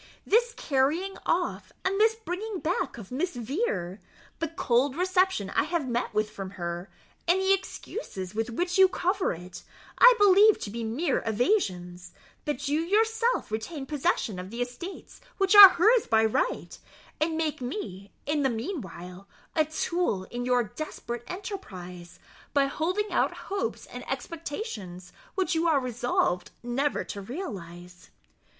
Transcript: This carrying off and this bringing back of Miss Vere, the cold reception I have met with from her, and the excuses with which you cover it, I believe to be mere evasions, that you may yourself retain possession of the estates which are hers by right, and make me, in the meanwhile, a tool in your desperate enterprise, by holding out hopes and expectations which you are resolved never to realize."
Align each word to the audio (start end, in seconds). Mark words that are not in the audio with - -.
This 0.25 0.53
carrying 0.57 1.15
off 1.27 1.71
and 1.85 1.99
this 2.01 2.15
bringing 2.15 2.57
back 2.59 2.97
of 2.97 3.11
Miss 3.11 3.35
Vere, 3.35 4.01
the 4.39 4.47
cold 4.47 4.95
reception 4.95 5.51
I 5.51 5.65
have 5.65 5.87
met 5.87 6.11
with 6.11 6.31
from 6.31 6.49
her, 6.57 6.89
and 7.27 7.39
the 7.39 7.53
excuses 7.53 8.33
with 8.33 8.49
which 8.49 8.79
you 8.79 8.87
cover 8.87 9.31
it, 9.31 9.61
I 9.99 10.15
believe 10.17 10.57
to 10.61 10.71
be 10.71 10.83
mere 10.83 11.21
evasions, 11.23 12.13
that 12.45 12.67
you 12.67 12.81
may 12.81 12.87
yourself 12.89 13.51
retain 13.51 13.85
possession 13.85 14.39
of 14.39 14.49
the 14.49 14.63
estates 14.63 15.21
which 15.37 15.53
are 15.55 15.69
hers 15.69 16.07
by 16.07 16.25
right, 16.25 16.79
and 17.19 17.37
make 17.37 17.61
me, 17.61 18.11
in 18.25 18.41
the 18.41 18.49
meanwhile, 18.49 19.27
a 19.55 19.65
tool 19.65 20.23
in 20.31 20.45
your 20.45 20.63
desperate 20.63 21.25
enterprise, 21.27 22.17
by 22.55 22.65
holding 22.65 23.11
out 23.11 23.37
hopes 23.51 23.85
and 23.85 24.03
expectations 24.11 25.13
which 25.35 25.53
you 25.53 25.67
are 25.67 25.79
resolved 25.79 26.49
never 26.63 27.03
to 27.03 27.21
realize." 27.21 28.09